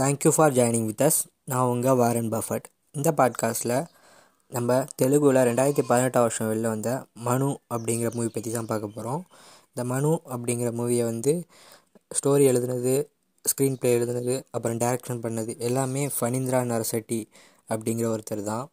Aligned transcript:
Thank you 0.00 0.28
for 0.28 0.52
joining 0.52 0.84
with 0.84 1.02
us 1.02 1.18
நான் 1.44 1.66
உங்கள் 1.66 1.94
Warren 1.94 2.32
Buffett. 2.32 2.64
இந்த 2.92 3.12
பாட்காஸ்ட்டில் 3.16 3.86
நம்ம 4.48 4.84
தெலுங்குல 5.02 5.40
ரெண்டாயிரத்தி 5.48 5.82
பதினெட்டாம் 5.86 6.22
வருஷம் 6.22 6.52
வெளில 6.52 6.60
வந்த 6.60 7.06
மனு 7.14 7.60
அப்படிங்கிற 7.74 8.12
மூவி 8.12 8.28
பற்றி 8.28 8.50
தான் 8.50 8.66
பார்க்க 8.66 8.88
போகிறோம் 8.88 9.24
இந்த 9.68 9.84
மனு 9.84 10.20
அப்படிங்கிற 10.28 10.70
மூவியை 10.72 11.04
வந்து 11.04 11.44
ஸ்டோரி 12.14 12.44
எழுதுனது 12.52 12.94
ஸ்க்ரீன் 13.44 13.74
ப்ளே 13.74 13.98
எழுதுனது 13.98 14.42
அப்புறம் 14.50 14.78
டைரக்ஷன் 14.78 15.22
பண்ணது 15.22 15.58
எல்லாமே 15.58 16.06
ஃபனீந்திரா 16.06 16.62
நரசட்டி 16.72 17.20
அப்படிங்கிற 17.68 18.16
ஒருத்தர் 18.16 18.42
தான். 18.42 18.70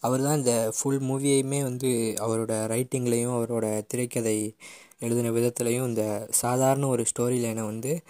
அவர் 0.00 0.22
தான் 0.22 0.36
இந்த 0.36 0.72
ஃபுல் 0.78 1.00
மூவியையுமே 1.00 1.62
வந்து 1.62 2.14
அவரோட 2.20 2.52
ரைட்டிங்லேயும் 2.74 3.36
அவரோட 3.38 3.86
திரைக்கதை 3.86 4.56
எழுதின 4.98 5.30
விதத்துலையும் 5.30 5.88
இந்த 5.88 6.26
சாதாரண 6.30 6.86
ஒரு 6.86 7.04
ஸ்டோரி 7.10 7.38
லைனை 7.44 7.64
வந்து 7.64 8.00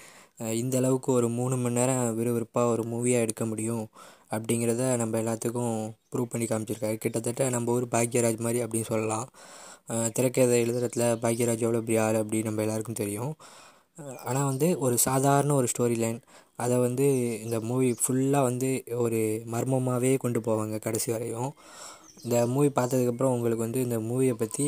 இந்த 0.63 0.75
அளவுக்கு 0.81 1.11
ஒரு 1.13 1.29
மூணு 1.39 1.55
மணி 1.57 1.79
நேரம் 1.79 2.03
விறுவிறுப்பாக 2.19 2.73
ஒரு 2.75 2.83
மூவியாக 2.93 3.25
எடுக்க 3.27 3.45
முடியும் 3.47 3.85
அப்படிங்கிறத 4.35 4.83
நம்ம 4.97 5.19
எல்லாத்துக்கும் 5.23 5.75
ப்ரூவ் 6.13 6.31
பண்ணி 6.33 6.47
காமிச்சிருக்காரு. 6.47 6.97
கிட்டத்தட்ட 7.05 7.49
நம்ம 7.57 7.73
ஊர் 7.73 7.87
பாக்யராஜ் 7.95 8.45
மாதிரி 8.47 8.61
அப்படின்னு 8.65 8.91
சொல்லலாம். 8.93 9.27
திரைக்கதை 10.17 10.57
எழுதுறதுல 10.65 11.07
பாக்யராஜ் 11.25 11.65
எவ்வளோ 11.67 11.83
பெரிய 11.87 12.03
ஆள் 12.05 12.21
அப்படின்னு 12.23 12.49
நம்ம 12.49 12.63
எல்லாருக்கும் 12.67 13.01
தெரியும். 13.03 13.33
ஆனால் 14.29 14.49
வந்து 14.51 14.69
ஒரு 14.87 14.97
சாதாரண 15.09 15.55
ஒரு 15.61 15.69
ஸ்டோரி 15.73 15.97
லைன் 16.03 16.21
அதை 16.65 16.77
வந்து 16.87 17.07
இந்த 17.45 17.57
மூவி 17.71 17.89
ஃபுல்லாக 18.03 18.49
வந்து 18.49 18.71
ஒரு 19.05 19.21
மர்மமாகவே 19.55 20.13
கொண்டு 20.25 20.41
போவாங்க 20.49 20.77
கடைசி 20.87 21.09
வரையும். 21.15 21.51
இந்த 22.25 22.37
மூவி 22.55 22.71
பார்த்ததுக்கப்புறம் 22.79 23.35
உங்களுக்கு 23.37 23.67
வந்து 23.67 23.81
இந்த 23.87 23.99
மூவியை 24.09 24.35
பற்றி 24.43 24.67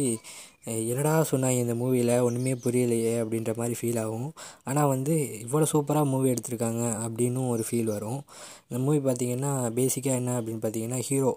என்னடா 0.91 1.12
சொன்னாங்க 1.30 1.59
இந்த 1.65 1.75
மூவியில் 1.80 2.12
ஒன்றுமே 2.27 2.52
புரியலையே 2.65 3.15
அப்படின்ற 3.23 3.53
மாதிரி 3.61 3.77
ஃபீல் 3.80 3.98
ஆகும். 4.03 4.29
ஆனால் 4.69 4.91
வந்து 4.95 5.15
இவ்வளோ 5.45 5.66
சூப்பராக 5.73 6.11
மூவி 6.12 6.29
எடுத்திருக்காங்க 6.34 6.83
அப்படின்னும் 7.05 7.48
ஒரு 7.55 7.64
ஃபீல் 7.69 7.92
வரும். 7.95 8.20
இந்த 8.69 8.78
மூவி 8.84 9.01
பார்த்திங்கன்னா 9.09 9.53
பேசிக்காக 9.78 10.20
என்ன 10.20 10.36
அப்படின்னு 10.41 10.62
பார்த்தீங்கன்னா 10.64 11.01
ஹீரோ 11.09 11.33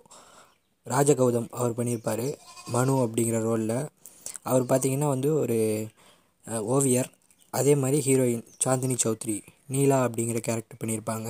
ராஜகௌதம் 0.94 1.50
அவர் 1.60 1.78
பண்ணியிருப்பார். 1.78 2.28
மனு 2.76 2.96
அப்படிங்கிற 3.06 3.40
ரோலில் 3.50 3.78
அவர் 4.50 4.70
பார்த்தீங்கன்னா 4.72 5.10
வந்து 5.16 5.30
ஒரு 5.44 5.60
ஓவியர். 6.76 7.10
அதே 7.54 7.74
மாதிரி 7.82 7.98
ஹீரோயின் 8.08 8.46
சாந்தினி 8.64 8.96
சௌத்ரி 9.04 9.38
நீலா 9.74 9.98
அப்படிங்கிற 10.08 10.40
கேரக்டர் 10.48 10.82
பண்ணியிருப்பாங்க. 10.82 11.30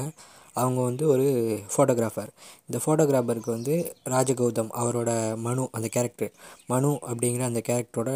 அவங்க 0.62 0.80
வந்து 0.82 1.04
ஒரு 1.08 1.26
ஃபோட்டோகிராஃபர் 1.74 2.32
இந்த 2.68 2.78
ஃபோட்டோகிராஃபருக்கு 2.84 3.52
வந்து 3.58 3.76
ராஜகௌதம் 4.06 4.72
அவரோட 4.82 5.12
மனு 5.46 5.64
அந்த 5.72 5.88
கேரக்டர் 5.88 6.32
மனு 6.68 6.92
அப்படிங்கிற 7.10 7.44
அந்த 7.50 7.62
கேரக்டரோட 7.70 8.12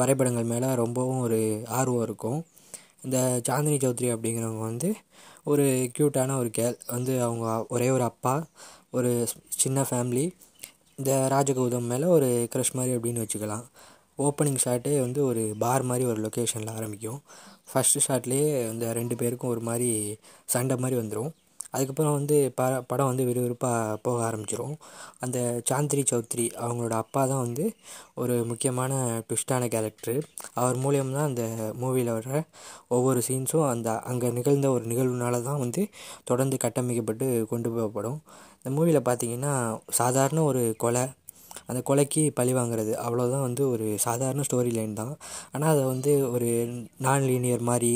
வரைபடங்கள் 0.00 0.50
மேலே 0.52 0.68
ரொம்பவும் 0.74 1.22
ஒரு 1.26 1.40
ஆர்வம் 1.78 2.02
இருக்கும். 2.02 2.40
இந்த 3.04 3.18
சாந்தினி 3.48 3.78
சௌத்ரி 3.84 4.08
அப்படிங்கிறவங்க 4.14 4.64
வந்து 4.70 4.90
ஒரு 5.44 5.64
க்யூட்டான 5.96 6.36
ஒரு 6.38 6.50
கேர்ள் 6.58 6.78
வந்து 6.86 7.14
அவங்க 7.22 7.46
ஒரே 7.68 7.88
ஒரு 7.90 8.02
அப்பா 8.02 8.34
ஒரு 8.90 9.10
சின்ன 9.62 9.82
ஃபேமிலி 9.90 10.24
இந்த 10.98 11.12
ராஜகௌதம் 11.32 11.90
மேலே 11.92 12.06
ஒரு 12.16 12.28
க்ரஷ் 12.52 12.76
மாதிரி 12.78 12.92
அப்படின்னு 12.96 13.24
வச்சுக்கலாம். 13.24 13.64
ஓப்பனிங் 14.18 14.60
ஷாட்டே 14.64 14.94
வந்து 15.00 15.20
ஒரு 15.24 15.42
பார் 15.58 15.82
மாதிரி 15.82 16.04
ஒரு 16.10 16.20
லொக்கேஷனில் 16.24 16.74
ஆரம்பிக்கும். 16.76 17.20
ஃபஸ்ட்டு 17.74 18.04
ஷாட்லேயே 18.06 18.70
இந்த 18.72 18.92
ரெண்டு 18.92 19.16
பேருக்கும் 19.16 19.50
ஒரு 19.50 19.60
மாதிரி 19.60 19.88
சண்டை 20.46 20.76
மாதிரி 20.76 21.00
வந்துடும் 21.00 21.32
அதுக்கப்புறம் 21.70 22.12
வந்து 22.12 22.36
ப 22.56 22.64
படம் 22.86 23.06
வந்து 23.06 23.24
விறுவிறுப்பாக 23.24 23.96
போக 24.02 24.18
ஆரம்பிச்சிடும் 24.30 24.74
அந்த 25.20 25.38
சாந்திரி 25.70 26.02
சௌத்ரி 26.10 26.44
அவங்களோட 26.60 26.94
அப்பா 26.94 27.26
தான் 27.26 27.42
வந்து 27.46 27.64
ஒரு 28.14 28.44
முக்கியமான 28.44 28.92
ட்விஸ்டான 29.28 29.68
கேரக்டரு 29.68 30.14
அவர் 30.54 30.76
மூலியம் 30.76 31.12
தான் 31.12 31.28
அந்த 31.28 31.44
மூவியில் 31.80 32.12
வர 32.12 32.42
ஒவ்வொரு 32.88 33.22
சீன்ஸும் 33.28 33.68
அந்த 33.68 33.98
அங்கே 34.02 34.30
நிகழ்ந்த 34.30 34.70
ஒரு 34.70 34.84
நிகழ்வுனால 34.84 35.42
தான் 35.42 35.58
வந்து 35.58 35.84
தொடர்ந்து 36.24 36.58
கட்டமைக்கப்பட்டு 36.64 37.46
கொண்டு 37.46 37.70
போகப்படும். 37.70 38.18
இந்த 38.58 38.70
மூவியில் 38.76 39.06
பார்த்திங்கன்னா 39.08 39.54
சாதாரண 39.90 40.42
ஒரு 40.42 40.74
கொலை 40.76 41.04
அந்த 41.66 41.80
கொலைக்கு 41.86 42.30
பழி 42.34 42.54
வாங்குறது 42.54 42.92
அவ்வளோதான் 43.04 43.40
வந்து 43.40 43.62
ஒரு 43.70 43.86
சாதாரண 43.98 44.44
ஸ்டோரி 44.48 44.72
லைன் 44.72 44.94
தான். 44.94 45.12
ஆனால் 45.52 45.70
அதை 45.70 45.84
வந்து 45.84 46.12
ஒரு 46.30 46.48
நான் 46.98 47.22
லீனியர் 47.22 47.60
மாதிரி 47.62 47.92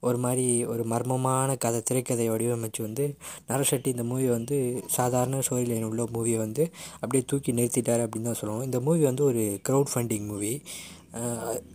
ஒரு 0.00 0.18
மாதிரி 0.18 0.46
ஒரு 0.64 0.84
மர்மமான 0.84 1.56
கதை 1.56 1.80
திரைக்கதை 1.82 2.28
வடிவமைச்சு 2.28 2.80
வந்து 2.82 3.04
நரசெட்டி 3.48 3.86
இந்த 3.86 4.04
மூவி 4.04 4.28
வந்து 4.28 4.56
சாதாரண 4.90 5.42
ஸ்டோரி 5.46 5.66
லைன் 5.66 5.84
உள்ள 5.84 6.04
மூவியை 6.14 6.38
வந்து 6.38 6.64
அப்படியே 7.00 7.24
தூக்கி 7.26 7.52
நிறுத்திட்டார் 7.52 8.04
அப்படின்னு 8.04 8.22
தான் 8.22 8.40
சொல்லுவோம் 8.40 8.64
இந்த 8.64 8.80
மூவி 8.80 9.04
வந்து 9.04 9.24
ஒரு 9.24 9.44
க்ரௌட் 9.68 9.92
ஃபண்டிங் 9.92 10.26
மூவி 10.26 10.52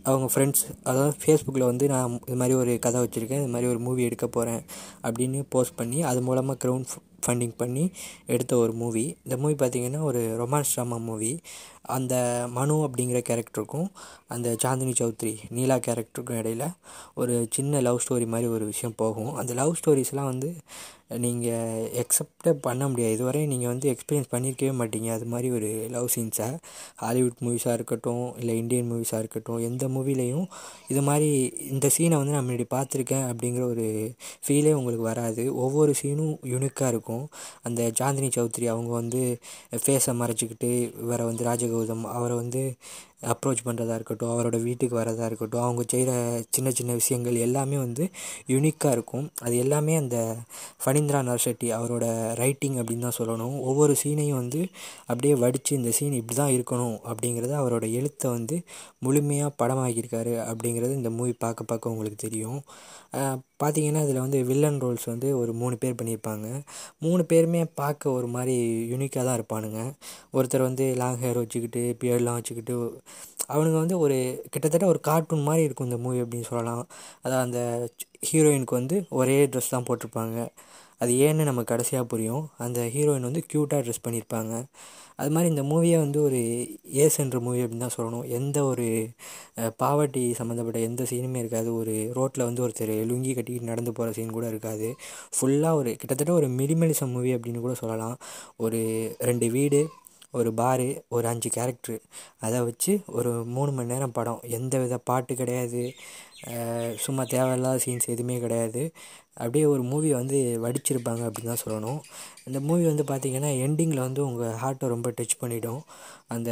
அவங்க 0.02 0.26
ஃப்ரெண்ட்ஸ் 0.34 0.62
அதாவது 0.82 1.16
ஃபேஸ்புக்கில் 1.24 1.64
வந்து 1.64 1.88
நான் 1.88 2.20
இது 2.26 2.36
மாதிரி 2.36 2.54
ஒரு 2.58 2.78
கதை 2.78 3.00
வச்சுருக்கேன் 3.02 3.42
இது 3.42 3.46
மாதிரி 3.46 3.70
ஒரு 3.70 3.78
மூவி 3.78 4.02
எடுக்க 4.02 4.26
போகிறேன் 4.26 4.62
அப்படின்னு 5.02 5.42
போஸ்ட் 5.48 5.74
பண்ணி 5.74 6.02
அது 6.02 6.22
மூலமாக 6.22 6.68
க்ரௌண்ட் 6.68 6.86
ஃபண்டிங் 7.26 7.54
பண்ணி 7.56 7.90
எடுத்த 8.26 8.56
ஒரு 8.56 8.72
மூவி 8.72 9.16
இந்த 9.24 9.36
மூவி 9.36 9.54
பார்த்திங்கன்னா 9.54 10.02
ஒரு 10.02 10.46
ரொமான்ஸ் 10.46 10.72
ட்ராமா 10.76 11.00
மூவி 11.00 11.40
அந்த 11.82 12.46
மனு 12.50 12.74
அப்படிங்கிற 12.86 13.20
கேரக்டருக்கும் 13.28 13.88
அந்த 14.28 14.56
சாந்தினி 14.64 14.94
சௌத்ரி 15.00 15.36
நீலா 15.50 15.76
கேரக்டருக்கும் 15.76 16.38
இடையில 16.40 16.74
ஒரு 17.14 17.46
சின்ன 17.50 17.80
லவ் 17.80 18.00
ஸ்டோரி 18.08 18.26
மாதிரி 18.26 18.48
ஒரு 18.48 18.64
விஷயம் 18.64 18.94
போகும். 18.96 19.34
அந்த 19.34 19.54
லவ் 19.54 19.74
ஸ்டோரிஸ்லாம் 19.80 20.24
வந்து 20.24 20.54
நீங்கள் 21.24 21.84
எக்ஸப்டே 22.02 22.52
பண்ண 22.60 22.88
முடியாது. 22.88 23.12
இதுவரை 23.12 23.46
நீங்கள் 23.46 23.68
வந்து 23.68 23.86
எக்ஸ்பீரியன்ஸ் 23.92 24.30
பண்ணியிருக்கவே 24.32 24.72
மாட்டீங்க. 24.80 25.08
அது 25.12 25.26
மாதிரி 25.26 25.50
ஒரு 25.50 25.70
லவ் 25.90 26.08
சீன்ஸை 26.14 26.48
ஹாலிவுட் 26.96 27.38
மூவிஸாக 27.40 27.72
இருக்கட்டும் 27.72 28.36
இல்லை 28.38 28.56
இந்தியன் 28.56 28.90
மூவிஸாக 28.92 29.18
இருக்கட்டும் 29.18 29.58
எந்த 29.58 29.88
மூவிலையும் 29.88 30.46
இது 30.88 31.02
மாதிரி 31.02 31.30
இந்த 31.70 31.90
சீனை 31.98 32.16
வந்து 32.20 32.34
நான் 32.36 32.48
முன்னாடி 32.48 32.66
பார்த்துருக்கேன் 32.76 33.26
அப்படிங்கிற 33.30 33.64
ஒரு 33.70 34.14
ஃபீலே 34.46 34.72
உங்களுக்கு 34.72 35.04
வராது. 35.04 35.54
ஒவ்வொரு 35.54 35.94
சீனும் 36.02 36.34
யூனிக்காக 36.54 36.88
இருக்கும். 36.88 37.28
அந்த 37.62 37.90
சாந்தினி 38.00 38.30
சௌத்ரி 38.36 38.66
அவங்க 38.66 38.92
வந்து 38.92 39.22
ஃபேஸை 39.84 40.14
மறைச்சிக்கிட்டு 40.22 40.70
இவரை 41.02 41.26
வந்து 41.26 41.44
ராஜகௌதம் 41.44 42.04
அவரை 42.16 42.36
வந்து 42.36 42.74
அப்ரோச் 43.22 43.64
பண்ணுறதா 43.66 43.94
இருக்கட்டும் 43.98 44.32
அவரோட 44.34 44.56
வீட்டுக்கு 44.66 44.94
வரதா 45.00 45.24
இருக்கட்டும் 45.30 45.64
அவங்க 45.66 45.82
செய்கிற 45.92 46.12
சின்ன 46.56 46.68
சின்ன 46.78 46.92
விஷயங்கள் 47.00 47.36
எல்லாமே 47.46 47.78
வந்து 47.84 48.04
யூனிக்காக 48.52 48.94
இருக்கும். 48.96 49.26
அது 49.46 49.54
எல்லாமே 49.64 49.94
அந்த 50.02 50.18
ஃபனீந்திரா 50.82 51.20
நர்ஷெட்டி 51.30 51.70
அவரோட 51.78 52.06
ரைட்டிங் 52.42 52.76
அப்படின்னு 52.80 53.06
தான் 53.08 53.18
சொல்லணும். 53.20 53.56
ஒவ்வொரு 53.70 53.94
சீனையும் 54.02 54.40
வந்து 54.42 54.62
அப்படியே 55.10 55.34
வடித்து 55.44 55.72
இந்த 55.80 55.92
சீன் 55.98 56.18
இப்படி 56.20 56.36
தான் 56.42 56.54
இருக்கணும் 56.56 56.96
அப்படிங்கிறத 57.10 57.56
அவரோட 57.62 57.86
எழுத்தை 58.00 58.30
வந்து 58.36 58.58
முழுமையாக 59.06 59.56
படமாக்கியிருக்காரு 59.62 60.34
அப்படிங்கிறது 60.50 60.94
இந்த 61.00 61.12
மூவி 61.18 61.34
பார்க்க 61.46 61.70
பார்க்க 61.72 61.94
உங்களுக்கு 61.94 62.20
தெரியும். 62.26 62.60
பார்த்தீங்கன்னா 63.62 64.02
இதில் 64.06 64.24
வந்து 64.24 64.38
வில்லன் 64.50 64.80
ரோல்ஸ் 64.84 65.06
வந்து 65.12 65.28
ஒரு 65.38 65.52
மூணு 65.52 65.76
பேர் 65.76 65.98
பண்ணியிருப்பாங்க. 66.00 66.46
மூணு 67.06 67.22
பேருமே 67.32 67.62
பார்க்க 67.80 68.10
ஒரு 68.10 68.28
மாதிரி 68.36 68.56
யூனிக்காக 68.92 69.24
தான் 69.28 69.38
இருப்பானுங்க. 69.40 69.80
ஒருத்தர் 70.36 70.68
வந்து 70.68 70.86
லாங் 71.02 71.20
ஹேர் 71.24 71.40
வச்சுக்கிட்டு 71.42 71.82
பியர்லாம் 72.02 72.38
வச்சுக்கிட்டு 72.40 72.76
அவனுங்க 73.54 73.78
வந்து 73.84 73.98
ஒரு 74.04 74.16
கிட்டத்தட்ட 74.50 74.86
ஒரு 74.86 75.00
கார்ட்டூன் 75.08 75.46
மாதிரி 75.48 75.62
இருக்கும் 75.66 75.88
இந்த 75.90 75.98
மூவி 76.06 76.18
அப்படின்னு 76.24 76.48
சொல்லலாம். 76.50 76.82
அதான் 77.24 77.44
அந்த 77.46 77.60
ஹீரோயினுக்கு 78.30 78.78
வந்து 78.80 78.96
ஒரே 79.20 79.36
ட்ரெஸ் 79.46 79.74
தான் 79.74 79.86
போட்டிருப்பாங்க. 79.88 80.38
அது 81.02 81.12
ஏன்னு 81.26 81.48
நமக்கு 81.48 81.72
கடைசியாக 81.72 82.06
புரியும். 82.12 82.44
அந்த 82.64 82.80
ஹீரோயின் 82.94 83.28
வந்து 83.28 83.42
க்யூட்டாக 83.52 83.82
ட்ரெஸ் 83.86 84.04
பண்ணியிருப்பாங்க 84.06 84.54
அது 85.22 85.30
மாதிரி 85.34 85.48
இந்த 85.54 85.62
மூவியை 85.70 85.98
வந்து 86.02 86.18
ஒரு 86.26 86.40
ஏஸ் 87.04 87.16
என்ற 87.22 87.38
மூவி 87.44 87.60
அப்படின்னு 87.62 87.84
தான் 87.84 87.96
சொல்லணும். 87.96 88.26
எந்த 88.38 88.58
ஒரு 88.64 88.86
பாவர்ட்டி 89.82 90.22
சம்மந்தப்பட்ட 90.40 90.78
எந்த 90.88 91.02
சீனுமே 91.10 91.40
இருக்காது. 91.42 91.70
ஒரு 91.80 91.94
ரோட்டில் 92.18 92.46
வந்து 92.48 92.64
ஒருத்தர் 92.66 92.92
லுங்கி 93.10 93.32
கட்டிக்கிட்டு 93.38 93.70
நடந்து 93.72 93.92
போகிற 93.92 94.14
சீன் 94.18 94.36
கூட 94.36 94.46
இருக்காது. 94.52 94.88
ஃபுல்லாக 95.36 95.80
ஒரு 95.80 95.92
கிட்டத்தட்ட 96.02 96.32
ஒரு 96.40 96.48
மினிமலிசம் 96.60 97.14
மூவி 97.16 97.32
அப்படின்னு 97.36 97.64
கூட 97.66 97.74
சொல்லலாம். 97.82 98.16
ஒரு 98.66 98.80
ரெண்டு 99.30 99.48
வீடு 99.56 99.80
ஒரு 100.34 100.50
பாரு 100.60 100.88
ஒரு 101.16 101.26
அஞ்சு 101.32 101.48
கேரக்டரு 101.56 101.96
அதை 102.46 102.58
வச்சு 102.68 102.92
ஒரு 103.18 103.30
மூணு 103.56 103.70
மணி 103.76 103.92
நேரம் 103.92 104.16
படம். 104.18 104.40
எந்த 104.58 104.74
வித 104.82 104.96
பாட்டு 105.10 105.32
கிடையாது. 105.40 105.82
சும்மா 107.04 107.22
தேவையில்லாத 107.34 107.78
சீன்ஸ் 107.84 108.12
எதுவுமே 108.14 108.36
கிடையாது. 108.44 108.82
அப்படியே 109.42 109.64
ஒரு 109.72 109.82
மூவி 109.90 110.10
வந்து 110.18 110.38
வடிச்சிருப்பாங்க 110.64 111.22
அப்படின்னு 111.28 111.52
தான் 111.52 111.64
சொல்லணும். 111.64 112.00
இந்த 112.48 112.58
மூவி 112.68 112.84
வந்து 112.90 113.04
பார்த்திங்கன்னா 113.10 113.50
எண்டிங்கில் 113.66 114.04
வந்து 114.06 114.20
உங்கள் 114.28 114.56
ஹார்ட்டை 114.62 114.88
ரொம்ப 114.94 115.08
டச் 115.18 115.40
பண்ணிவிடும் 115.42 115.82
அந்த 116.34 116.50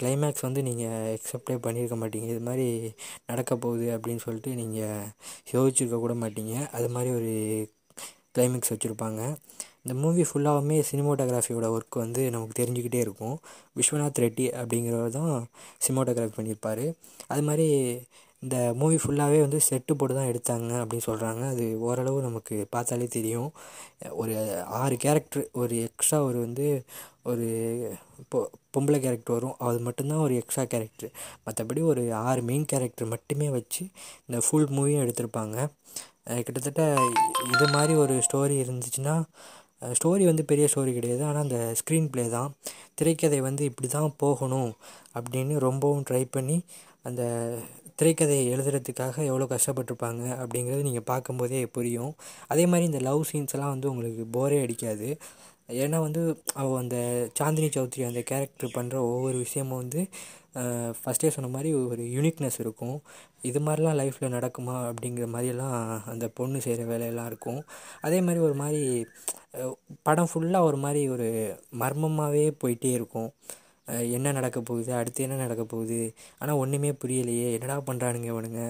கிளைமேக்ஸ் 0.00 0.46
வந்து 0.48 0.62
நீங்கள் 0.68 1.10
எக்ஸப்டே 1.16 1.56
பண்ணியிருக்க 1.66 1.98
மாட்டீங்க. 2.02 2.28
இது 2.34 2.42
மாதிரி 2.48 2.68
நடக்க 3.30 3.56
போகுது 3.64 3.88
அப்படின்னு 3.96 4.24
சொல்லிட்டு 4.26 4.52
நீங்கள் 4.62 5.10
யோசிச்சிருக்க 5.54 5.98
கூட 6.06 6.16
மாட்டீங்க. 6.24 6.54
அது 6.78 6.88
மாதிரி 6.96 7.12
ஒரு 7.20 7.34
கிளைமேக்ஸ் 8.36 8.72
வச்சுருப்பாங்க. 8.74 9.22
இந்த 9.84 9.94
மூவி 10.02 10.22
ஃபுல்லாகவுமே 10.30 10.78
சினிமோட்டோகிராஃபியோட 10.90 11.68
ஒர்க் 11.76 11.96
வந்து 12.04 12.22
நமக்கு 12.30 12.54
தெரிஞ்சுக்கிட்டே 12.60 13.00
இருக்கும். 13.06 13.36
விஸ்வநாத் 13.78 14.22
ரெட்டி 14.24 14.46
அப்படிங்கிறவர் 14.60 15.16
தான் 15.18 15.32
சினிமோட்டோகிராஃபி 15.84 16.36
பண்ணியிருப்பார். 16.38 16.84
அது 17.32 17.42
மாதிரி 17.48 17.68
இந்த 18.42 18.56
மூவி 18.80 18.96
ஃபுல்லாகவே 19.02 19.40
வந்து 19.40 19.58
செட்டு 19.68 19.92
போட்டு 19.98 20.14
தான் 20.18 20.30
எடுத்தாங்க 20.30 20.70
அப்படின்னு 20.82 21.06
சொல்கிறாங்க 21.10 21.42
அது 21.52 21.64
ஓரளவு 21.88 22.18
நமக்கு 22.26 22.54
பார்த்தாலே 22.74 23.06
தெரியும். 23.16 23.50
ஒரு 24.22 24.34
ஆறு 24.80 24.96
கேரக்டர் 25.04 25.44
ஒரு 25.62 25.74
எக்ஸ்ட்ரா 25.88 26.18
ஒரு 26.28 26.38
வந்து 26.46 26.66
ஒரு 27.30 27.46
பொ 28.32 28.38
பொம்பளை 28.74 28.98
கேரக்டர் 29.04 29.36
வரும். 29.36 29.56
அது 29.68 29.78
மட்டும்தான் 29.86 30.24
ஒரு 30.26 30.34
எக்ஸ்ட்ரா 30.40 30.64
கேரக்டர் 30.72 31.12
மற்றபடி 31.46 31.80
ஒரு 31.92 32.02
ஆறு 32.28 32.42
மெயின் 32.50 32.66
கேரக்டர் 32.72 33.12
மட்டுமே 33.14 33.48
வச்சு 33.58 33.82
இந்த 34.26 34.38
ஃபுல் 34.46 34.68
மூவியும் 34.76 35.02
எடுத்திருப்பாங்க. 35.04 35.56
கிட்டத்தட்ட 36.46 36.82
இது 37.54 37.66
மாதிரி 37.76 37.94
ஒரு 38.02 38.14
ஸ்டோரி 38.26 38.56
இருந்துச்சுன்னா 38.64 39.14
ஸ்டோரி 39.98 40.24
வந்து 40.30 40.44
பெரிய 40.50 40.66
ஸ்டோரி 40.72 40.92
கிடையாது. 40.98 41.22
ஆனால் 41.28 41.44
அந்த 41.46 41.58
ஸ்க்ரீன் 41.80 42.08
ப்ளே 42.14 42.24
தான். 42.36 42.50
திரைக்கதை 42.98 43.38
வந்து 43.48 43.62
இப்படி 43.70 43.88
தான் 43.88 44.10
போகணும் 44.24 44.72
அப்படின்னு 45.18 45.54
ரொம்பவும் 45.68 46.04
ட்ரை 46.10 46.24
பண்ணி 46.36 46.58
அந்த 47.08 47.22
திரைக்கதையை 48.00 48.44
எழுதுறதுக்காக 48.54 49.16
எவ்வளோ 49.30 49.46
கஷ்டப்பட்டிருப்பாங்க 49.52 50.22
அப்படிங்கிறது 50.42 50.86
நீங்கள் 50.88 51.08
பார்க்கும்போதே 51.12 51.60
புரியும். 51.76 52.12
அதே 52.52 52.64
மாதிரி 52.66 52.84
இந்த 52.90 53.00
லவ் 53.08 53.22
சீன்ஸ்லாம் 53.30 53.72
வந்து 53.74 53.90
உங்களுக்கு 53.92 54.24
போரே 54.36 54.58
அடிக்காது. 54.64 55.08
ஏன்னா 55.82 55.98
வந்து 56.06 56.22
அவள் 56.60 56.80
அந்த 56.82 56.96
சாந்தினி 57.38 57.68
சௌத்ரி 57.76 58.02
அந்த 58.08 58.22
கேரக்டர் 58.30 58.74
பண்ணுற 58.78 58.96
ஒவ்வொரு 59.10 59.36
விஷயமும் 59.44 59.80
வந்து 59.82 60.00
ஃபஸ்ட்டே 61.00 61.28
சொன்ன 61.36 61.50
மாதிரி 61.54 61.70
ஒரு 61.92 62.02
யூனிக்னஸ் 62.16 62.58
இருக்கும். 62.64 62.96
இது 63.48 63.60
மாதிரிலாம் 63.66 63.98
லைஃப்பில் 64.00 64.34
நடக்குமா 64.36 64.74
அப்படிங்கிற 64.88 65.26
மாதிரியெல்லாம் 65.34 65.76
அந்த 66.12 66.26
பொண்ணு 66.38 66.58
செய்கிற 66.66 66.84
வேலையெல்லாம் 66.92 67.30
இருக்கும். 67.30 67.60
அதே 68.06 68.18
மாதிரி 68.26 68.42
ஒரு 68.48 68.56
மாதிரி 68.62 68.82
படம் 70.08 70.30
ஃபுல்லாக 70.32 70.68
ஒரு 70.70 70.80
மாதிரி 70.84 71.02
ஒரு 71.14 71.28
மர்மமாகவே 71.82 72.46
போயிட்டே 72.62 72.92
இருக்கும். 72.98 73.30
என்ன 74.16 74.32
நடக்க 74.36 74.58
போகுது 74.68 74.90
அடுத்து 74.98 75.24
என்ன 75.24 75.36
நடக்க 75.44 75.62
போகுது? 75.72 75.98
ஆனால் 76.40 76.58
ஒன்றுமே 76.62 76.90
புரியலையே. 77.02 77.46
என்னடா 77.56 77.76
பண்ணுறானுங்க 77.88 78.28
இவனுங்க? 78.32 78.62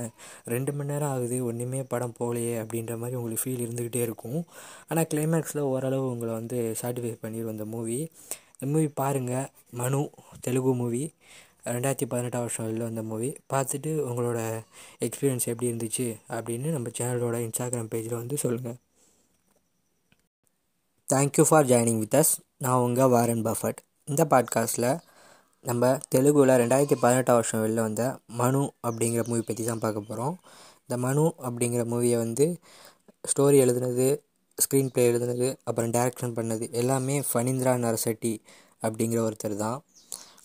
ரெண்டு 0.52 0.70
மணி 0.76 0.90
நேரம் 0.92 1.12
ஆகுது 1.14 1.36
ஒன்றுமே 1.48 1.80
படம் 1.92 2.14
போகலையே 2.20 2.54
அப்படின்ற 2.62 2.94
மாதிரி 3.02 3.18
உங்களுக்கு 3.18 3.42
ஃபீல் 3.44 3.64
இருந்துக்கிட்டே 3.66 4.02
இருக்கும். 4.08 4.40
ஆனால் 4.88 5.08
கிளைமேக்ஸில் 5.12 5.62
ஓரளவு 5.72 6.06
உங்களை 6.12 6.32
வந்து 6.40 6.60
சாட்டிஃபை 6.82 7.12
பண்ணிடும் 7.24 7.52
அந்த 7.54 7.66
மூவி 7.74 7.98
இந்த 8.54 8.66
மூவி 8.72 8.88
பாருங்கள் 9.00 9.48
மனு 9.80 10.00
தெலுங்கு 10.46 10.72
மூவி 10.80 11.04
ரெண்டாயிரத்தி 11.64 12.06
பதினெட்டாம் 12.06 12.40
வருஷம் 12.40 12.66
வெளில 12.66 12.78
வந்த 12.78 13.02
மூவி 13.02 13.36
பார்த்துட்டு 13.52 14.04
உங்களோட 14.04 14.64
எக்ஸ்பீரியன்ஸ் 15.00 15.48
எப்படி 15.48 15.72
இருந்துச்சு 15.72 16.16
அப்படின்னு 16.28 16.70
நம்ம 16.70 16.88
சேனலோட 16.88 17.36
இன்ஸ்டாகிராம் 17.36 17.90
பேஜில் 17.94 18.08
வந்து 18.08 18.36
சொல்லுங்கள் 18.36 18.78
thank you 21.12 21.42
for 21.48 21.66
joining 21.66 21.98
with 21.98 22.14
us 22.14 22.40
நான் 22.58 22.78
உங்கள் 22.78 23.08
வாரன் 23.08 23.44
பஃபட் 23.44 23.76
இந்த 24.04 24.24
பாட்காஸ்ட்டில் 24.24 25.00
நம்ம 25.60 25.98
தெலுங்குல 26.14 26.56
ரெண்டாயிரத்தி 26.56 26.94
பதினெட்டாம் 26.94 27.36
வருஷம் 27.36 27.62
வெளில 27.62 27.80
வந்த 27.80 28.18
மனு 28.26 28.70
அப்படிங்கிற 28.82 29.28
மூவி 29.28 29.40
பற்றி 29.40 29.64
தான் 29.64 29.78
பார்க்க 29.78 30.00
போகிறோம் 30.00 30.38
இந்த 30.82 30.96
மனு 30.96 31.32
அப்படிங்கிற 31.42 31.84
மூவியை 31.84 32.18
வந்து 32.18 32.60
ஸ்டோரி 33.32 33.54
எழுதுனது 33.64 34.22
ஸ்க்ரீன் 34.62 34.88
ப்ளே 34.88 35.12
எழுதுனது 35.12 35.56
அப்புறம் 35.64 35.90
டேரக்ஷன் 35.90 36.34
பண்ணது 36.34 36.70
எல்லாமே 36.70 37.20
ஃபனீந்திரா 37.20 37.74
நரசட்டி 37.78 38.40
அப்படிங்கிற 38.82 39.20
ஒருத்தர் 39.20 39.56
தான். 39.56 39.84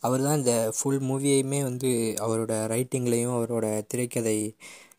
அவர் 0.03 0.25
தான் 0.25 0.39
இந்த 0.41 0.53
ஃபுல் 0.77 1.01
மூவியையுமே 1.09 1.59
வந்து 1.69 1.89
அவரோட 2.25 2.53
ரைட்டிங்லேயும் 2.73 3.35
அவரோட 3.37 3.67
திரைக்கதை 3.91 4.37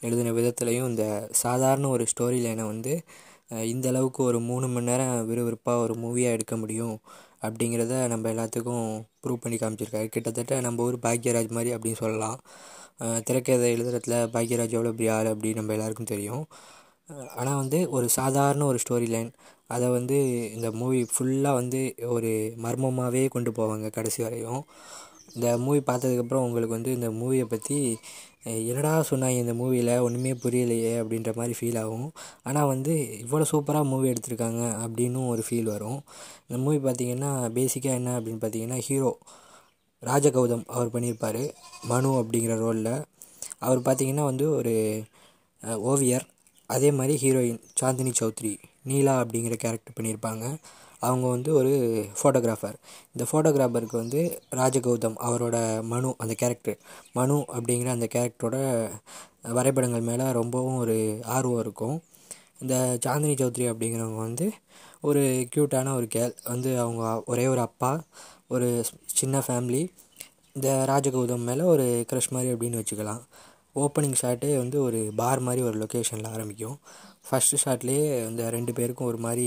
எழுதின 0.00 0.32
விதத்துலையும் 0.38 0.88
இந்த 0.92 1.04
சாதாரண 1.42 1.88
ஒரு 1.88 2.04
ஸ்டோரி 2.12 2.38
லைனை 2.44 2.64
வந்து 2.72 2.92
இந்த 3.72 3.86
அளவுக்கு 3.88 4.20
ஒரு 4.30 4.38
மூணு 4.48 4.66
மணி 4.68 4.88
நேரம் 4.90 5.12
விறுவிறுப்பாக 5.28 5.84
ஒரு 5.84 5.94
மூவியாக 6.04 6.36
எடுக்க 6.36 6.54
முடியும் 6.56 6.96
அப்படிங்கிறத 7.42 7.94
நம்ம 8.12 8.30
எல்லாத்துக்கும் 8.34 8.86
ப்ரூவ் 9.22 9.42
பண்ணி 9.42 9.56
காமிச்சிருக்காரு. 9.60 10.08
கிட்டத்தட்ட 10.14 10.60
நம்ம 10.66 10.84
ஊர் 10.86 10.96
பாக்யராஜ் 11.06 11.54
மாதிரி 11.56 11.70
அப்படின்னு 11.76 12.00
சொல்லலாம். 12.04 12.38
திரைக்கதை 13.26 13.66
எழுதுறதுல 13.76 14.16
பாக்யராஜ் 14.34 14.76
எவ்வளோ 14.76 14.92
பெரிய 14.98 15.14
ஆள் 15.16 15.30
அப்படின்னு 15.32 15.60
நம்ம 15.60 15.74
எல்லாருக்கும் 15.76 16.12
தெரியும். 16.14 16.44
ஆனால் 17.40 17.60
வந்து 17.62 17.78
ஒரு 17.96 18.06
சாதாரண 18.18 18.62
ஒரு 18.70 18.78
ஸ்டோரி 18.84 19.08
லைன் 19.14 19.30
அதை 19.74 19.86
வந்து 19.96 20.16
இந்த 20.56 20.68
மூவி 20.80 21.00
ஃபுல்லாக 21.14 21.58
வந்து 21.60 21.80
ஒரு 22.16 22.30
மர்மமாகவே 22.64 23.22
கொண்டு 23.34 23.50
போவாங்க 23.58 23.88
கடைசி 23.96 24.20
வரையும். 24.26 24.62
இந்த 25.34 25.48
மூவி 25.64 25.80
பார்த்ததுக்கப்புறம் 25.88 26.44
உங்களுக்கு 26.46 26.76
வந்து 26.76 26.92
இந்த 26.98 27.08
மூவியை 27.20 27.46
பற்றி 27.54 27.78
என்னடா 28.70 28.92
சொன்னாங்க 29.10 29.38
இந்த 29.44 29.54
மூவியில் 29.60 29.92
ஒன்றுமே 30.06 30.32
புரியலையே 30.44 30.92
அப்படின்ற 31.00 31.30
மாதிரி 31.38 31.54
ஃபீல் 31.58 31.78
ஆகும். 31.82 32.06
ஆனால் 32.48 32.70
வந்து 32.72 32.92
இவ்வளோ 33.24 33.46
சூப்பராக 33.52 33.90
மூவி 33.92 34.06
எடுத்திருக்காங்க 34.12 34.62
அப்படின்னும் 34.84 35.28
ஒரு 35.34 35.42
ஃபீல் 35.48 35.70
வரும். 35.74 36.00
இந்த 36.46 36.58
மூவி 36.64 36.78
பார்த்திங்கன்னா 36.86 37.32
பேசிக்காக 37.58 37.98
என்ன 38.00 38.14
அப்படின்னு 38.18 38.42
பார்த்தீங்கன்னா 38.44 38.78
ஹீரோ 38.88 39.10
ராஜகௌதம் 40.02 40.64
அவர் 40.76 40.92
பண்ணியிருப்பார். 40.94 41.42
மனு 41.92 42.10
அப்படிங்கிற 42.22 42.56
ரோலில் 42.64 42.92
அவர் 43.66 43.80
பார்த்திங்கன்னா 43.86 44.24
வந்து 44.30 44.46
ஒரு 44.58 44.74
ஓவியர். 45.92 46.26
அதே 46.74 46.90
மாதிரி 46.90 47.14
ஹீரோயின் 47.22 47.60
சாந்தினி 47.80 48.12
சௌத்ரி 48.20 48.52
நீலா 48.88 49.14
அப்படிங்கிற 49.22 49.54
கேரக்டர் 49.64 49.96
பண்ணியிருப்பாங்க. 49.98 50.44
அவங்க 51.06 51.26
வந்து 51.28 51.50
ஒரு 51.54 51.72
ஃபோட்டோகிராஃபர் 52.18 52.76
இந்த 53.12 53.24
ஃபோட்டோகிராஃபருக்கு 53.30 53.96
வந்து 54.02 54.20
ராஜகௌதம் 54.60 55.16
அவரோட 55.28 55.56
மனு 55.92 56.10
அந்த 56.18 56.34
கேரக்டர் 56.34 56.78
மனு 57.12 57.36
அப்படிங்கிற 57.56 57.90
அந்த 57.96 58.08
கேரக்டரோட 58.14 58.56
வரைபடங்கள் 59.58 60.08
மேலே 60.10 60.26
ரொம்பவும் 60.38 60.76
ஒரு 60.76 60.96
ஆர்வம் 61.36 61.60
இருக்கும். 61.60 61.96
இந்த 62.62 62.74
சாந்தினி 63.06 63.34
சௌத்ரி 63.42 63.66
அப்படிங்கிறவங்க 63.72 64.20
வந்து 64.28 64.46
ஒரு 65.08 65.22
க்யூட்டான 65.56 65.94
ஒரு 65.94 66.06
கேள் 66.16 66.34
வந்து 66.44 66.70
அவங்க 66.80 67.02
ஒரே 67.26 67.46
ஒரு 67.46 67.60
அப்பா 67.60 67.92
ஒரு 68.54 68.68
சின்ன 69.20 69.42
ஃபேமிலி 69.46 69.82
இந்த 70.56 70.68
ராஜகௌதம் 70.90 71.46
மேலே 71.48 71.64
ஒரு 71.74 71.86
க்ரஷ் 72.10 72.32
மாதிரி 72.34 72.52
அப்படின்னு 72.54 72.80
வச்சுக்கலாம். 72.80 73.22
ஓப்பனிங் 73.84 74.20
ஷாட்டே 74.22 74.50
வந்து 74.56 74.78
ஒரு 74.82 75.00
பார் 75.16 75.40
மாதிரி 75.40 75.62
ஒரு 75.68 75.76
லொக்கேஷனில் 75.82 76.32
ஆரம்பிக்கும். 76.34 76.78
ஃபஸ்ட்டு 77.26 77.62
ஷாட்லேயே 77.64 78.04
இந்த 78.28 78.42
ரெண்டு 78.50 78.72
பேருக்கும் 78.72 79.10
ஒரு 79.10 79.18
மாதிரி 79.18 79.46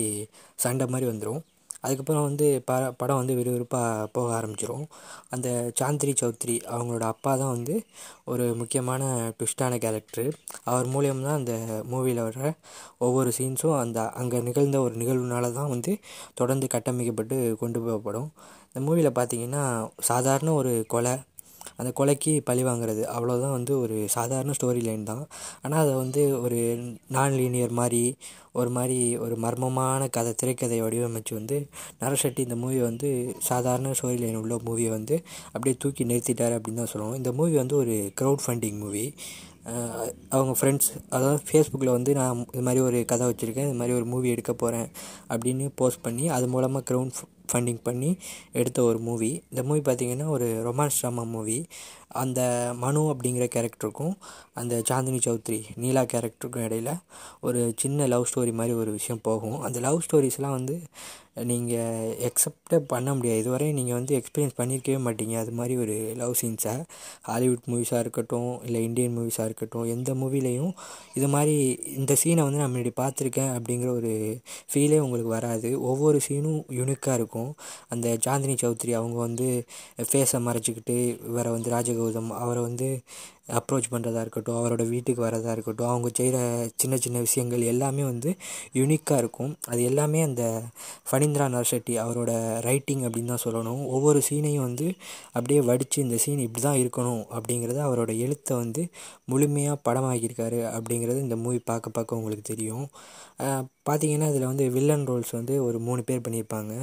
சண்டை 0.55 0.87
மாதிரி 0.87 1.07
வந்துடும் 1.11 1.41
அதுக்கப்புறம் 1.85 2.25
வந்து 2.27 2.47
ப 2.65 2.71
படம் 2.97 3.19
வந்து 3.19 3.35
விறுவிறுப்பாக 3.37 4.07
போக 4.11 4.27
ஆரம்பிச்சிடும் 4.39 4.83
அந்த 5.29 5.47
சாந்திரி 5.79 6.13
சௌத்ரி 6.21 6.55
அவங்களோட 6.73 7.05
அப்பா 7.13 7.31
தான் 7.35 7.53
வந்து 7.55 7.75
ஒரு 8.25 8.45
முக்கியமான 8.55 9.03
ட்விஸ்டான 9.37 9.79
கேரக்டரு 9.85 10.25
அவர் 10.63 10.87
மூலியம் 10.87 11.23
தான் 11.27 11.39
அந்த 11.39 11.55
மூவியில் 11.91 12.21
வர்ற 12.27 12.43
ஒவ்வொரு 12.97 13.31
சீன்ஸும் 13.37 13.79
அந்த 13.79 14.01
அங்கே 14.21 14.41
நிகழ்ந்த 14.41 14.79
ஒரு 14.81 14.95
நிகழ்வுனால 14.95 15.51
தான் 15.53 15.69
வந்து 15.69 15.93
தொடர்ந்து 16.33 16.67
கட்டமைக்கப்பட்டு 16.67 17.39
கொண்டு 17.57 17.81
போகப்படும். 17.81 18.29
இந்த 18.67 18.81
மூவியில் 18.87 19.17
பார்த்திங்கன்னா 19.19 19.63
சாதாரண 20.01 20.53
ஒரு 20.53 20.73
கொலை 20.87 21.15
அந்த 21.77 21.89
கொலைக்கு 21.97 22.41
பழி 22.43 22.63
வாங்குறது 22.63 23.03
அவ்வளோதான் 23.13 23.51
வந்து 23.51 23.73
ஒரு 23.79 23.97
சாதாரண 24.09 24.53
ஸ்டோரி 24.57 24.81
லைன் 24.81 25.03
தான். 25.03 25.23
ஆனால் 25.61 25.81
அதை 25.81 25.93
வந்து 25.95 26.21
ஒரு 26.41 26.59
நான் 27.09 27.33
லீனியர் 27.33 27.73
மாதிரி 27.73 28.03
ஒரு 28.53 28.69
மாதிரி 28.69 28.97
ஒரு 29.17 29.35
மர்மமான 29.37 30.07
கதை 30.09 30.31
திரைக்கதையை 30.41 30.83
வடிவமைச்சு 30.83 31.33
வந்து 31.33 31.57
நரசெட்டி 32.01 32.39
இந்த 32.39 32.55
மூவியை 32.55 32.83
வந்து 32.83 33.09
சாதாரண 33.47 33.93
ஸ்டோரி 33.99 34.17
லைன் 34.19 34.35
உள்ள 34.35 34.57
மூவியை 34.65 34.89
வந்து 34.89 35.15
அப்படியே 35.53 35.75
தூக்கி 35.79 36.05
நிறுத்திட்டார் 36.05 36.57
அப்படின்னு 36.57 36.81
தான் 36.81 36.91
சொல்லுவோம் 36.93 37.15
இந்த 37.15 37.31
மூவி 37.31 37.55
வந்து 37.57 37.77
ஒரு 37.77 37.95
க்ரௌட் 38.21 38.43
ஃபண்டிங் 38.45 38.79
மூவி 38.79 39.05
அவங்க 40.29 40.53
ஃப்ரெண்ட்ஸ் 40.59 40.87
அதாவது 41.09 41.41
ஃபேஸ்புக்கில் 41.47 41.95
வந்து 41.95 42.11
நான் 42.13 42.45
இது 42.53 42.61
மாதிரி 42.61 42.81
ஒரு 42.81 43.00
கதை 43.05 43.25
வச்சுருக்கேன் 43.27 43.67
இது 43.69 43.77
மாதிரி 43.79 43.97
ஒரு 43.97 44.05
மூவி 44.05 44.29
எடுக்க 44.29 44.53
போகிறேன் 44.53 44.88
அப்படின்னு 45.29 45.65
போஸ்ட் 45.75 46.01
பண்ணி 46.01 46.25
அது 46.29 46.47
மூலமாக 46.47 46.83
க்ரௌண்ட் 46.89 47.19
ஃபண்டிங் 47.51 47.81
பண்ணி 47.84 48.12
எடுத்த 48.51 48.79
ஒரு 48.89 49.00
மூவி. 49.08 49.31
இந்த 49.51 49.63
மூவி 49.70 49.81
பார்த்திங்கன்னா 49.89 50.27
ஒரு 50.38 50.50
ரொமான்ஸ் 50.67 51.00
ட்ராமா 51.01 51.25
மூவி. 51.36 51.58
அந்த 52.22 52.41
மனு 52.84 53.01
அப்படிங்கிற 53.12 53.46
கேரக்டருக்கும் 53.53 54.15
அந்த 54.62 54.75
சாந்தினி 54.89 55.20
சௌத்ரி 55.27 55.60
நீலா 55.81 56.01
கேரக்டருக்கும் 56.13 56.65
இடையில் 56.67 56.93
ஒரு 57.48 57.62
சின்ன 57.81 58.08
லவ் 58.13 58.29
ஸ்டோரி 58.29 58.53
மாதிரி 58.60 58.74
ஒரு 58.84 58.91
விஷயம் 59.00 59.25
போகும். 59.27 59.60
அந்த 59.67 59.77
லவ் 59.88 60.05
ஸ்டோரிஸ்லாம் 60.05 60.58
வந்து 60.60 60.75
நீங்கள் 61.50 62.10
எக்ஸப்டே 62.27 62.77
பண்ண 62.93 63.10
முடியாது. 63.17 63.41
இதுவரை 63.43 63.67
நீங்கள் 63.77 63.98
வந்து 63.98 64.13
எக்ஸ்பீரியன்ஸ் 64.17 64.58
பண்ணியிருக்கவே 64.58 64.98
மாட்டீங்க. 65.05 65.36
அது 65.43 65.51
மாதிரி 65.60 65.75
ஒரு 65.84 65.96
லவ் 66.22 66.34
சீன்ஸை 66.41 66.74
ஹாலிவுட் 67.29 67.70
மூவிஸாக 67.72 68.03
இருக்கட்டும் 68.05 68.51
இல்லை 68.67 68.79
இந்தியன் 68.88 69.15
மூவிஸாக 69.17 69.48
இருக்கட்டும் 69.50 69.88
எந்த 69.96 70.13
மூவிலையும் 70.22 70.74
இது 71.20 71.29
மாதிரி 71.36 71.55
இந்த 72.00 72.15
சீனை 72.24 72.43
வந்து 72.48 72.62
நான் 72.62 72.74
முன்னாடி 72.74 72.93
பார்த்துருக்கேன் 73.01 73.53
அப்படிங்கிற 73.58 73.91
ஒரு 74.00 74.13
ஃபீலே 74.74 75.00
உங்களுக்கு 75.05 75.31
வராது. 75.38 75.72
ஒவ்வொரு 75.91 76.20
சீனும் 76.27 76.62
யூனிக்காக 76.79 77.17
இருக்கும். 77.22 77.40
அந்த 77.89 78.07
சாந்தினி 78.25 78.55
சௌத்ரி 78.62 78.93
அவங்க 78.93 79.17
வந்து 79.17 79.48
ஃபேஸை 80.10 80.39
மறைச்சிக்கிட்டு 80.41 80.98
இவரை 81.27 81.51
வந்து 81.51 81.71
ராஜகௌதம் 81.71 82.31
அவரை 82.39 82.63
வந்து 82.63 82.89
அப்ரோச் 83.48 83.89
பண்ணுறதா 83.93 84.21
இருக்கட்டும் 84.25 84.57
அவரோட 84.60 84.83
வீட்டுக்கு 84.91 85.21
வரதா 85.25 85.51
இருக்கட்டும் 85.55 85.91
அவங்க 85.93 86.10
செய்கிற 86.19 86.38
சின்ன 86.81 86.98
சின்ன 87.05 87.17
விஷயங்கள் 87.27 87.63
எல்லாமே 87.71 88.03
வந்து 88.12 88.29
யூனிக்காக 88.79 89.21
இருக்கும். 89.24 89.51
அது 89.71 89.81
எல்லாமே 89.89 90.19
அந்த 90.27 90.43
ஃபனீந்திரா 91.10 91.48
நர்ஷெட்டி 91.55 91.95
அவரோட 92.03 92.31
ரைட்டிங் 92.67 93.03
அப்படின்னு 93.07 93.33
தான் 93.33 93.43
சொல்லணும். 93.45 93.83
ஒவ்வொரு 93.95 94.21
சீனையும் 94.29 94.65
வந்து 94.67 94.88
அப்படியே 95.36 95.62
வடித்து 95.69 96.00
இந்த 96.05 96.19
சீன் 96.25 96.45
இப்படி 96.48 96.63
தான் 96.67 96.79
இருக்கணும் 96.83 97.24
அப்படிங்கிறத 97.38 97.81
அவரோட 97.89 98.12
எழுத்தை 98.27 98.55
வந்து 98.63 98.83
முழுமையாக 99.33 99.81
படமாக்கியிருக்காரு 99.88 100.62
அப்படிங்கிறது 100.77 101.25
இந்த 101.27 101.38
மூவி 101.43 101.62
பார்க்க 101.71 101.98
பார்க்க 101.98 102.19
உங்களுக்கு 102.21 102.45
தெரியும். 102.53 102.86
பார்த்தீங்கன்னா 103.88 104.27
இதில் 104.31 104.50
வந்து 104.50 104.65
வில்லன் 104.74 105.05
ரோல்ஸ் 105.10 105.31
வந்து 105.38 105.53
ஒரு 105.67 105.77
மூணு 105.86 106.01
பேர் 106.07 106.24
பண்ணியிருப்பாங்க. 106.25 106.74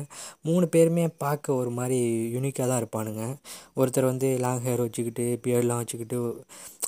மூணு 0.47 0.67
பேருமே 0.75 1.05
பார்க்க 1.25 1.55
ஒரு 1.61 1.71
மாதிரி 1.77 1.99
யூனிக்காக 2.35 2.67
தான் 2.71 2.81
இருப்பானுங்க. 2.83 3.23
ஒருத்தர் 3.81 4.09
வந்து 4.11 4.29
லாங் 4.45 4.65
ஹேர் 4.67 4.83
வச்சுக்கிட்டு 4.85 5.27
பியர்ட்லாம் 5.45 5.83
வச்சுக்கிட்டு 5.83 6.19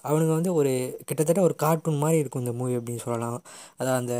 அவனுங்க 0.08 0.32
வந்து 0.38 0.52
ஒரு 0.60 0.72
கிட்டத்தட்ட 1.08 1.40
ஒரு 1.48 1.54
கார்ட்டூன் 1.64 2.02
மாதிரி 2.04 2.20
இருக்கும் 2.22 2.44
இந்த 2.44 2.54
மூவி 2.60 2.76
அப்படின்னு 2.76 3.04
சொல்லலாம். 3.06 3.38
அதான் 3.80 4.00
அந்த 4.02 4.16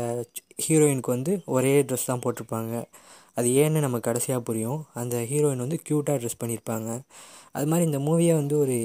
ஹீரோயினுக்கு 0.65 1.15
வந்து 1.17 1.33
ஒரே 1.57 1.73
ட்ரெஸ் 1.81 2.09
தான் 2.11 2.23
போட்டிருப்பாங்க. 2.25 2.73
அது 3.39 3.49
ஏன்னு 3.61 3.85
நமக்கு 3.85 4.07
கடைசியாக 4.07 4.41
புரியும். 4.47 4.79
அந்த 5.01 5.17
ஹீரோயின் 5.31 5.63
வந்து 5.65 5.77
க்யூட்டாக 5.87 6.17
ட்ரெஸ் 6.21 6.41
பண்ணியிருப்பாங்க. 6.41 6.89
அது 7.57 7.67
மாதிரி 7.69 7.85
இந்த 7.89 7.99
மூவியை 8.07 8.33
வந்து 8.39 8.55
ஒரு 8.63 8.75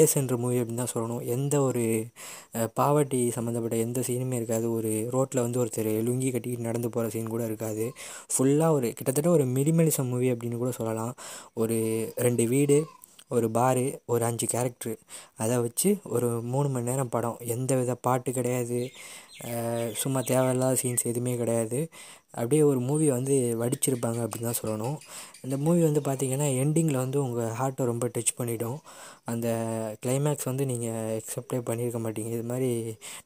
ஏஸ் 0.00 0.14
என்ற 0.20 0.34
மூவி 0.42 0.56
அப்படின்னு 0.60 0.82
தான் 0.82 0.92
சொல்லணும். 0.94 1.22
எந்த 1.34 1.54
ஒரு 1.68 1.84
பாவர்ட்டி 2.80 3.20
சம்மந்தப்பட்ட 3.36 3.76
எந்த 3.84 4.00
சீனுமே 4.08 4.38
இருக்காது. 4.40 4.66
ஒரு 4.78 4.90
ரோட்டில் 5.14 5.42
வந்து 5.44 5.60
ஒருத்தர் 5.62 5.90
லுங்கி 6.08 6.30
கட்டிக்கிட்டு 6.34 6.68
நடந்து 6.68 6.90
போகிற 6.94 7.12
சீன் 7.14 7.32
கூட 7.34 7.44
இருக்காது. 7.50 7.86
ஃபுல்லாக 8.34 8.76
ஒரு 8.78 8.88
கிட்டத்தட்ட 8.98 9.30
ஒரு 9.36 9.46
மினிமலிசம் 9.58 10.10
மூவி 10.12 10.30
அப்படின்னு 10.32 10.60
கூட 10.64 10.72
சொல்லலாம். 10.80 11.14
ஒரு 11.62 11.78
ரெண்டு 12.26 12.46
வீடு 12.54 12.78
ஒரு 13.36 13.48
பாரு 13.58 13.84
ஒரு 14.12 14.22
அஞ்சு 14.28 14.46
கேரக்ட்ரு 14.54 14.92
அதை 15.42 15.56
வச்சு 15.66 15.90
ஒரு 16.14 16.28
மூணு 16.52 16.68
மணி 16.74 16.88
நேரம் 16.90 17.12
படம். 17.14 17.38
எந்த 17.54 17.74
வித 17.80 17.94
பாட்டு 18.06 18.30
கிடையாது. 18.38 18.78
சும்மா 20.00 20.20
தேவையில்லாத 20.30 20.74
சீன்ஸ் 20.82 21.08
எதுவுமே 21.10 21.32
கிடையாது. 21.42 21.78
அப்படியே 22.40 22.62
ஒரு 22.70 22.80
மூவி 22.88 23.06
வந்து 23.16 23.34
வடிச்சிருப்பாங்க 23.62 24.18
அப்படின்னு 24.24 24.48
தான் 24.50 24.60
சொல்லணும். 24.60 24.96
இந்த 25.44 25.56
மூவி 25.64 25.80
வந்து 25.88 26.02
பார்த்திங்கன்னா 26.08 26.48
எண்டிங்கில் 26.62 27.02
வந்து 27.04 27.18
உங்கள் 27.24 27.52
ஹார்ட்டை 27.60 27.84
ரொம்ப 27.90 28.06
டச் 28.14 28.32
பண்ணிவிடும் 28.38 28.78
அந்த 29.32 29.48
கிளைமேக்ஸ் 30.04 30.48
வந்து 30.50 30.66
நீங்கள் 30.72 31.10
எக்ஸப்டே 31.18 31.60
பண்ணியிருக்க 31.70 32.00
மாட்டீங்க. 32.06 32.32
இது 32.38 32.46
மாதிரி 32.52 32.70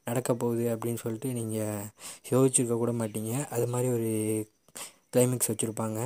நடக்க 0.09 0.35
போகுது 0.43 0.65
அப்படின்னு 0.75 1.03
சொல்லிட்டு 1.05 1.31
நீங்கள் 1.39 1.87
யோசிச்சிருக்க 2.33 2.77
கூட 2.83 2.93
மாட்டீங்க. 3.03 3.33
அது 3.55 3.67
மாதிரி 3.75 3.89
ஒரு 3.97 4.11
கிளைமேக்ஸ் 5.13 5.51
வச்சுருப்பாங்க. 5.51 5.99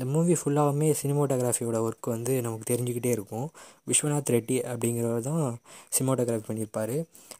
இந்த 0.00 0.10
மூவி 0.12 0.34
ஃபுல்லாகவுமே 0.40 0.86
சினிமோட்டோகிராஃபியோட 0.98 1.78
ஒர்க் 1.86 2.06
வந்து 2.14 2.34
நமக்கு 2.44 2.66
தெரிஞ்சுக்கிட்டே 2.70 3.10
இருக்கும். 3.16 3.48
விஸ்வநாத் 3.88 4.32
ரெட்டி 4.34 4.56
அப்படிங்கிறவர் 4.70 5.26
தான் 5.26 5.42
சினிமோட்டோகிராஃபி 5.96 6.46
பண்ணியிருப்பார். 6.48 6.94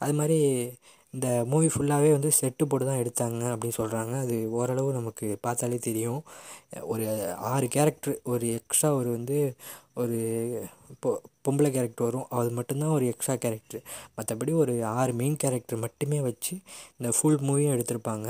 அது 0.04 0.14
மாதிரி 0.18 0.38
இந்த 1.14 1.28
மூவி 1.52 1.68
ஃபுல்லாகவே 1.74 2.10
வந்து 2.16 2.30
செட்டு 2.40 2.64
போட்டு 2.70 2.84
தான் 2.88 3.00
எடுத்தாங்க 3.02 3.42
அப்படின்னு 3.52 3.78
சொல்கிறாங்க 3.78 4.12
அது 4.24 4.36
ஓரளவு 4.58 4.90
நமக்கு 4.98 5.26
பார்த்தாலே 5.46 5.78
தெரியும். 5.88 6.20
ஒரு 6.92 7.06
ஆறு 7.52 7.68
கேரக்டர் 7.76 8.18
ஒரு 8.32 8.46
எக்ஸ்ட்ரா 8.58 8.90
ஒரு 9.00 9.08
வந்து 9.16 9.38
ஒரு 10.02 10.18
பொ 11.02 11.10
பொம்பளை 11.46 11.70
கேரக்டர் 11.76 12.06
வரும். 12.08 12.28
அது 12.40 12.50
மட்டும்தான் 12.58 12.94
ஒரு 12.98 13.06
எக்ஸ்ட்ரா 13.12 13.36
கேரக்டர் 13.44 13.82
மற்றபடி 14.18 14.54
ஒரு 14.64 14.74
ஆறு 14.98 15.14
மெயின் 15.22 15.40
கேரக்டர் 15.44 15.84
மட்டுமே 15.86 16.20
வச்சு 16.28 16.54
இந்த 16.98 17.10
ஃபுல் 17.18 17.40
மூவியும் 17.48 17.74
எடுத்திருப்பாங்க. 17.76 18.28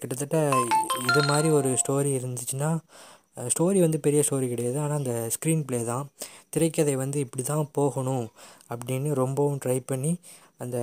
கிட்டத்தட்ட 0.00 0.38
இது 1.08 1.22
மாதிரி 1.30 1.48
ஒரு 1.58 1.70
ஸ்டோரி 1.80 2.10
இருந்துச்சுன்னா 2.18 2.68
ஸ்டோரி 3.36 3.78
வந்து 3.86 3.98
பெரிய 4.06 4.20
ஸ்டோரி 4.28 4.48
கிடையாது. 4.52 4.78
ஆனால் 4.84 4.98
அந்த 5.02 5.14
ஸ்க்ரீன் 5.34 5.64
ப்ளே 5.68 5.80
தான். 5.92 6.04
திரைக்கதை 6.54 6.94
வந்து 7.04 7.18
இப்படி 7.26 7.44
தான் 7.52 7.70
போகணும் 7.78 8.26
அப்படின்னு 8.72 9.12
ரொம்பவும் 9.22 9.60
ட்ரை 9.64 9.78
பண்ணி 9.92 10.12
அந்த 10.64 10.76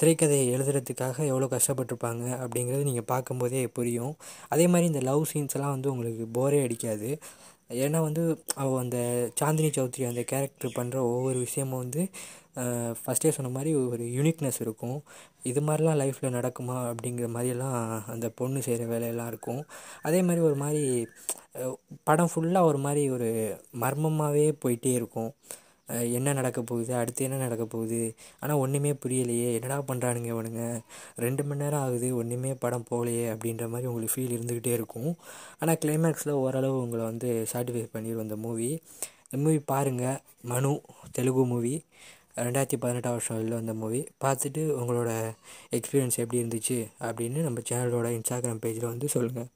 திரைக்கதையை 0.00 0.44
எழுதுறதுக்காக 0.54 1.16
எவ்வளோ 1.30 1.46
கஷ்டப்பட்டிருப்பாங்க 1.54 2.24
அப்படிங்கிறது 2.42 2.88
நீங்கள் 2.88 3.08
பார்க்கும்போதே 3.12 3.62
புரியும். 3.78 4.14
அதே 4.54 4.66
மாதிரி 4.72 4.86
இந்த 4.92 5.02
லவ் 5.10 5.30
சீன்ஸ்லாம் 5.32 5.74
வந்து 5.76 5.92
உங்களுக்கு 5.94 6.26
போரே 6.38 6.58
அடிக்காது. 6.66 7.10
ஏன்னா 7.84 7.98
வந்து 8.06 8.22
அவள் 8.62 8.80
அந்த 8.84 8.98
சாந்தினி 9.40 9.68
சௌத்ரி 9.76 10.04
அந்த 10.10 10.22
கேரக்டர் 10.30 10.76
பண்ணுற 10.78 10.96
ஒவ்வொரு 11.10 11.38
விஷயமும் 11.46 11.82
வந்து 11.84 12.02
ஃபஸ்ட்டே 13.00 13.32
சொன்ன 13.36 13.50
மாதிரி 13.56 13.72
ஒரு 13.92 14.04
யூனிக்னஸ் 14.16 14.58
இருக்கும். 14.64 14.98
இது 15.50 15.60
மாதிரிலாம் 15.60 15.98
லைஃப்பில் 16.00 16.36
நடக்குமா 16.38 16.76
அப்படிங்கிற 16.90 17.28
மாதிரியெல்லாம் 17.36 17.78
அந்த 18.12 18.26
பொண்ணு 18.40 18.60
செய்கிற 18.66 18.86
வேலையெல்லாம் 18.92 19.30
இருக்கும். 19.32 19.62
அதே 20.08 20.20
மாதிரி 20.22 20.42
ஒரு 20.48 20.56
மாதிரி 20.62 20.84
படம் 22.04 22.30
ஃபுல்லாக 22.32 22.70
ஒரு 22.70 22.78
மாதிரி 22.78 23.02
ஒரு 23.10 23.28
மர்மமாகவே 23.84 24.46
போயிட்டே 24.64 24.92
இருக்கும். 25.00 25.32
என்ன 26.18 26.32
நடக்க 26.38 26.60
போகுது 26.62 26.92
அடுத்து 26.98 27.24
என்ன 27.26 27.38
நடக்க 27.44 27.64
போகுது? 27.64 28.00
ஆனால் 28.40 28.60
ஒன்றுமே 28.64 28.92
புரியலையே 29.04 29.48
என்னடா 29.58 29.78
பண்ணுறானுங்க 29.88 30.28
இவனுங்க? 30.34 30.64
ரெண்டு 31.24 31.42
மணி 31.44 31.62
நேரம் 31.62 31.82
ஆகுது 31.86 32.08
ஒன்றுமே 32.20 32.52
படம் 32.64 32.86
போகலையே 32.90 33.24
அப்படின்ற 33.34 33.66
மாதிரி 33.72 33.88
உங்களுக்கு 33.90 34.14
ஃபீல் 34.16 34.36
இருந்துக்கிட்டே 34.36 34.72
இருக்கும். 34.78 35.10
ஆனால் 35.60 35.80
கிளைமேக்ஸில் 35.84 36.40
ஓரளவு 36.44 36.76
உங்களை 36.84 37.04
வந்து 37.04 37.30
சாட்டிஃபை 37.52 37.84
பண்ணிடும் 37.94 38.24
அந்த 38.26 38.36
மூவி 38.46 38.70
இந்த 39.26 39.38
மூவி 39.44 39.58
பாருங்கள் 39.72 40.20
மனு 40.52 40.70
தெலுங்கு 41.16 41.42
மூவி 41.50 41.74
ரெண்டாயிரத்தி 42.36 42.76
பதினெட்டாம் 42.76 43.14
வருஷம் 43.14 43.36
வெளில 43.36 43.54
வந்த 43.54 43.74
மூவி 43.74 44.00
பார்த்துட்டு 44.24 44.62
உங்களோட 44.76 45.10
எக்ஸ்பீரியன்ஸ் 45.70 46.20
எப்படி 46.20 46.40
இருந்துச்சு 46.40 46.78
அப்படின்னு 47.00 47.40
நம்ம 47.40 47.62
சேனலோட 47.68 48.10
இன்ஸ்டாகிராம் 48.10 48.62
பேஜில் 48.62 48.86
வந்து 48.86 49.08
சொல்லுங்கள் 49.08 49.48